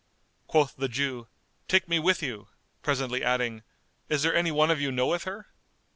Quoth 0.47 0.75
the 0.75 0.87
Jew, 0.87 1.27
"Take 1.67 1.87
me 1.87 1.99
with 1.99 2.23
you," 2.23 2.47
presently 2.81 3.23
adding, 3.23 3.61
"Is 4.09 4.23
there 4.23 4.33
any 4.35 4.49
one 4.51 4.71
of 4.71 4.81
you 4.81 4.91
knoweth 4.91 5.25
her?" 5.25 5.45